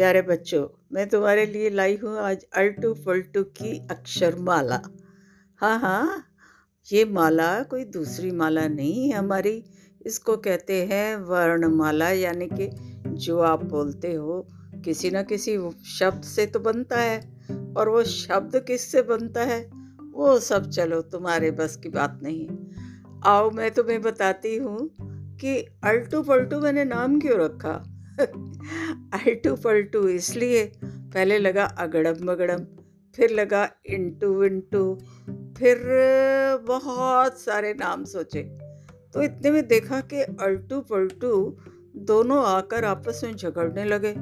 [0.00, 4.82] प्यारे बच्चों, मैं तुम्हारे लिए लाई हूँ आज अल्टू पल्टू की अक्षर माला
[5.56, 6.24] हाँ हाँ
[6.92, 9.64] ये माला कोई दूसरी माला नहीं है हमारी।
[10.06, 12.70] इसको कहते हैं वर्णमाला, यानी कि
[13.06, 14.48] जो आप बोलते हो,
[14.84, 17.44] किसी न किसी शब्द से तो बनता है।
[17.76, 19.70] और वो शब्द किससे बनता है?
[20.12, 22.48] वो सब चलो, तुम्हारे बस की बात नहीं।
[23.24, 24.90] आओ, मैं तुम्हें बताती हूँ
[25.36, 27.96] कि अल्टू पल्टू मैंने नाम क्यों रखा?
[28.20, 32.64] अल्टू पल्टू इसलिए पहले लगा अगड़म बगड़म
[33.14, 34.82] फिर लगा इंटू विंटू
[35.58, 35.78] फिर
[36.66, 38.42] बहुत सारे नाम सोचे।
[39.12, 41.32] तो इतने में देखा कि अल्टू पलटू
[42.06, 44.14] दोनों आकर आपस में झगड़ने लगे।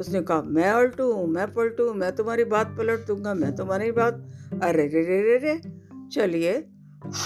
[0.00, 4.14] उसने कहा, मैं अल्टू हूँ, मैं पलटू मैं तुम्हारी बात पलट दूँगा, मैं तुम्हारी बात
[4.62, 5.60] अरे रे रे रे रे,
[6.12, 6.52] चलिए,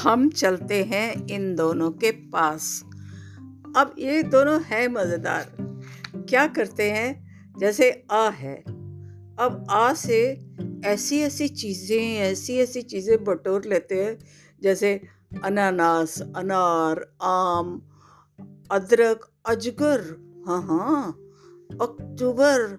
[0.02, 2.84] हम चलते हैं इन दोनों के पास।
[3.76, 5.59] अब ये दोनों हैं मज़ेदार।
[6.30, 7.30] क्या करते हैं?
[7.58, 8.56] जैसे आ है।
[9.38, 10.40] अब आ से
[10.84, 14.18] ऐसी ऐसी चीज़ें, ऐसी ऐसी चीज़ें बटोर लेते हैं,
[14.62, 15.00] जैसे
[15.44, 17.82] अनानास, अनार, आम,
[18.70, 20.00] अदरक, अजगर
[20.46, 21.10] हाँ हाँ
[21.82, 22.78] अक्टूबर।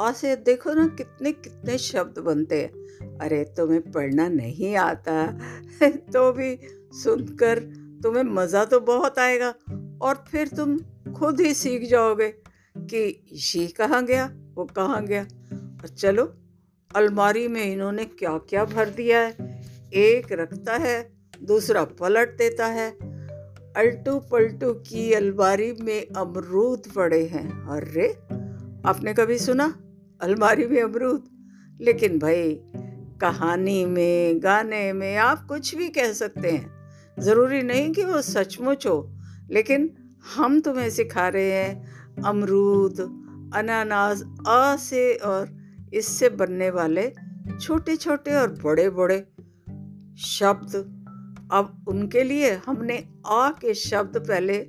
[0.00, 2.70] आ से देखो ना कितने कितने शब्द बनते हैं।
[3.18, 5.26] अरे, तुम्हें पढ़ना नहीं आता।
[6.12, 6.58] तो भी
[6.92, 7.58] सुनकर
[8.02, 9.54] तुम्हें मज़ा तो बहुत आएगा
[10.02, 10.78] और फिर तुम
[11.12, 12.47] खुद ही सीख जाओगे।
[12.94, 15.22] कि ये कहाँ गया, वो कहाँ गया?
[15.82, 16.34] और चलो,
[16.96, 19.62] अलमारी में इन्होंने क्या क्या भर दिया है।
[19.94, 22.90] एक रखता है, दूसरा पलट देता है।
[23.76, 28.12] अल्टू पलटू की अलमारी में अमरूद पड़े हैं। अरे,
[28.88, 29.82] आपने कभी सुना?
[30.20, 31.28] अलमारी में अमरूद?
[31.80, 32.60] लेकिन भाई,
[33.20, 36.70] कहानी में, गाने में आप कुछ भी कह सकते हैं।
[37.18, 39.18] ज़रूरी नहीं कि वो सचमुच हो,
[39.50, 39.96] लेकिन
[40.34, 43.00] हम तुम्हें सिखा रहे हैं। अमरूद,
[43.54, 45.56] अनानास आ से और
[45.94, 47.12] इससे बनने वाले
[47.60, 49.26] छोटे छोटे और बड़े बड़े
[50.18, 50.94] शब्द।
[51.52, 54.66] अब उनके लिए हमने आ के शब्द पहले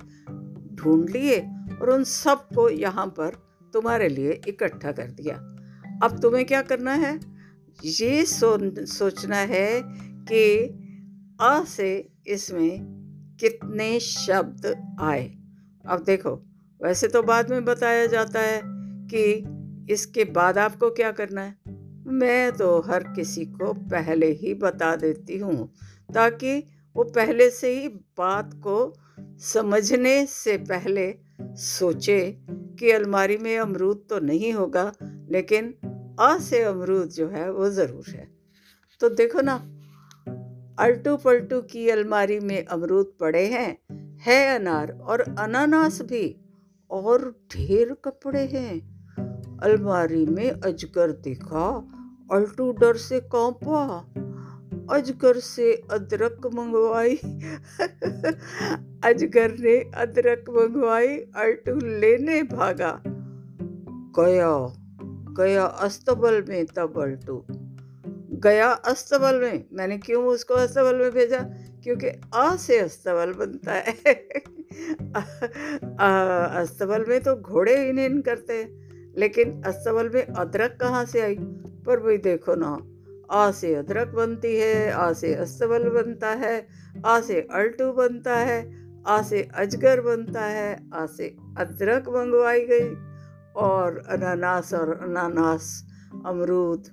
[0.74, 1.40] ढूंढ लिए
[1.82, 3.34] और उन सबको यहाँ पर
[3.72, 5.34] तुम्हारे लिए इकट्ठा कर दिया।
[6.02, 7.20] अब तुम्हें क्या करना है?
[7.84, 9.82] ये सो सोचना है
[10.32, 10.42] कि
[11.40, 12.80] आ से इसमें
[13.40, 15.34] कितने शब्द आए।
[15.88, 16.49] अब देखो
[16.80, 18.60] वैसे तो बाद में बताया जाता है
[19.08, 21.58] कि इसके बाद आपको क्या करना है।
[22.06, 25.72] मैं तो हर किसी को पहले ही बता देती हूँ,
[26.14, 26.58] ताकि
[26.96, 28.92] वो पहले से ही बात को
[29.38, 32.20] समझने से पहले सोचे
[32.80, 34.92] कि अलमारी में अमरूद तो नहीं होगा,
[35.30, 35.74] लेकिन
[36.20, 38.28] आ से अमरूद जो है वो ज़रूर है।
[39.00, 39.54] तो देखो ना,
[40.78, 43.78] अल्टू पलटू की अलमारी में अमरूद पड़े हैं,
[44.20, 46.39] है अनार और अनानास भी।
[46.90, 49.00] और ढेर कपड़े हैं।
[49.62, 51.88] अलमारी में अजगर दिखा,
[52.32, 53.98] अल्टू डर से कौपा,
[54.90, 57.16] अजगर से अदरक मंगवाई।
[59.04, 63.02] अजगर ने अदरक मंगवाई, अल्टू लेने भागा।
[64.18, 64.76] गया
[65.36, 67.44] गया अस्तबल में तब अल्टू।
[68.40, 69.64] गया अस्तबल में?
[69.72, 71.38] मैंने क्यों उसको अस्तबल में भेजा?
[71.82, 74.26] क्योंकि आ से अस्तबल बनता है।
[76.00, 78.68] अस्तबल में तो घोड़े ही नहीं करते,
[79.18, 81.34] लेकिन अस्तबल में अदरक कहाँ से आई?
[81.86, 82.78] पर भाई देखो ना,
[83.30, 86.68] आ से अदरक बनती है, आ से अस्तबल बनता है,
[87.06, 92.94] आ से अल्टू बनता है, आ से अजगर बनता है, आ से अदरक मंगवाई गई,
[93.56, 95.86] और अनानास और अनानास,
[96.26, 96.84] अमरूद,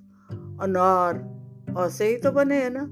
[0.62, 1.38] अनार,
[1.78, 2.86] और से ही तो बने हैं ना।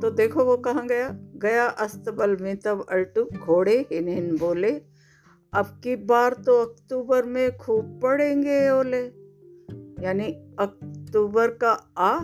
[0.00, 1.08] तो देखो वो कहाँ गया?
[1.42, 4.82] गया अस्तबल में, तब अल्टू घोड़े हिन हिन बोले।
[5.52, 9.02] अब की बार तो अक्टूबर में खूब पड़ेंगे ओले।
[10.04, 10.26] यानी
[10.58, 12.18] अक्टूबर का आ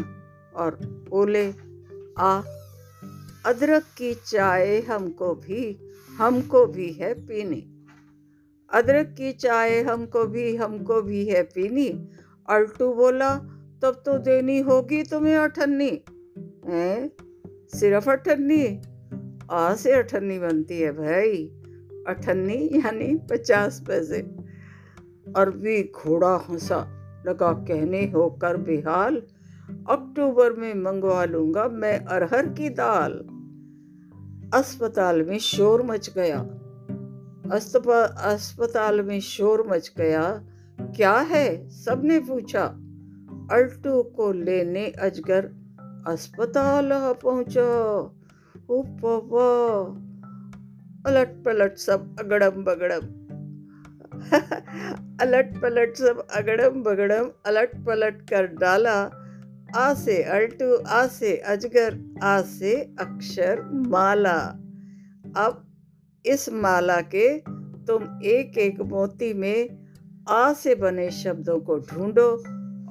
[0.57, 1.55] और ओले,
[2.19, 2.43] आ।
[3.47, 7.87] अदरक की चाय हमको भी हमको भी है पीनी।
[8.73, 12.09] अदरक की चाय हमको भी हमको भी है पीनी।
[12.49, 13.35] अल्टू बोला,
[13.83, 16.03] तब तो देनी होगी तुम्हें अठन्नी।
[17.79, 18.83] सिर्फ़ अठन्नी?
[19.51, 21.47] आ से अठन्नी बनती है भाई।
[22.07, 24.19] अठन्नी यानी पचास पैसे।
[25.37, 26.81] अरबी घोड़ा हंसा,
[27.27, 29.23] लगा कहने होकर बेहाल।
[29.91, 33.13] अक्टूबर में मंगवा लूँगा मैं अरहर की दाल।
[34.55, 36.41] अस्पताल में शोर मच गया।
[38.21, 40.43] अस्पताल में शोर मच गया।
[40.81, 41.69] क्या है?
[41.69, 42.65] सबने पूछा।
[43.53, 45.51] अल्टू को लेने अजगर,
[46.07, 47.65] अस्पताल पहुँचा।
[51.05, 53.07] पलट पलट सब अगड़म बगड़म।
[55.21, 59.11] अलट पलट सब अगड़म बगड़म अलट पलट कर डाला।
[59.77, 64.39] आ से अल्टू आ से अजगर आ से अक्षर माला।
[65.37, 65.67] अब
[66.27, 67.39] इस माला के
[67.87, 69.89] तुम एक एक मोती में
[70.29, 72.45] आ से बने शब्दों को ढूंढो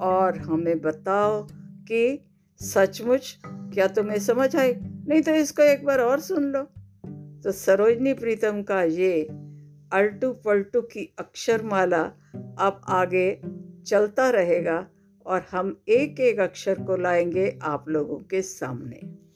[0.04, 1.46] और हमें बताओ
[1.88, 2.27] कि
[2.60, 3.38] सचमुच?
[3.46, 4.72] क्या तुम्हें समझ आई?
[5.08, 6.62] नहीं तो इसको एक बार और सुन लो।
[7.42, 9.22] तो सरोजनी प्रीतम का ये
[9.92, 12.02] अल्टू पलटू की अक्षर माला
[12.58, 13.40] अब आगे
[13.86, 14.86] चलता रहेगा
[15.26, 19.27] और हम एक एक अक्षर को लाएँगे आप लोगों के सामने।